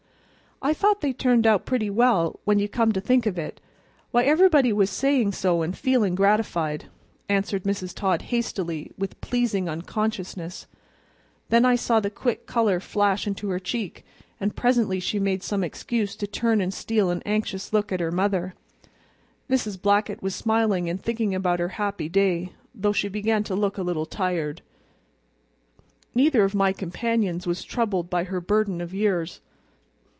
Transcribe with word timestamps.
"I 0.63 0.75
thought 0.75 1.01
they 1.01 1.11
turned 1.11 1.47
out 1.47 1.65
pretty 1.65 1.89
well, 1.89 2.39
when 2.45 2.59
you 2.59 2.69
come 2.69 2.91
to 2.91 3.01
think 3.01 3.25
of 3.25 3.39
it; 3.39 3.59
why, 4.11 4.25
everybody 4.25 4.71
was 4.71 4.91
sayin' 4.91 5.31
so 5.31 5.63
an' 5.63 5.73
feelin' 5.73 6.13
gratified," 6.13 6.85
answered 7.27 7.63
Mrs. 7.63 7.95
Todd 7.95 8.21
hastily 8.21 8.91
with 8.95 9.19
pleasing 9.21 9.67
unconsciousness; 9.67 10.67
then 11.49 11.65
I 11.65 11.75
saw 11.75 11.99
the 11.99 12.11
quick 12.11 12.45
color 12.45 12.79
flash 12.79 13.25
into 13.25 13.49
her 13.49 13.57
cheek, 13.57 14.05
and 14.39 14.55
presently 14.55 14.99
she 14.99 15.17
made 15.17 15.41
some 15.41 15.63
excuse 15.63 16.15
to 16.17 16.27
turn 16.27 16.61
and 16.61 16.71
steal 16.71 17.09
an 17.09 17.23
anxious 17.25 17.73
look 17.73 17.91
at 17.91 17.99
her 17.99 18.11
mother. 18.11 18.53
Mrs. 19.49 19.81
Blackett 19.81 20.21
was 20.21 20.35
smiling 20.35 20.87
and 20.87 21.01
thinking 21.01 21.33
about 21.33 21.59
her 21.59 21.69
happy 21.81 22.07
day, 22.07 22.51
though 22.75 22.93
she 22.93 23.07
began 23.09 23.43
to 23.45 23.55
look 23.55 23.79
a 23.79 23.83
little 23.83 24.05
tired. 24.05 24.61
Neither 26.13 26.43
of 26.43 26.53
my 26.53 26.71
companions 26.71 27.47
was 27.47 27.63
troubled 27.63 28.11
by 28.11 28.25
her 28.25 28.39
burden 28.39 28.79
of 28.79 28.93
years. 28.93 29.41